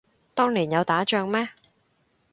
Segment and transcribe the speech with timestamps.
[0.33, 1.49] 當年有打仗咩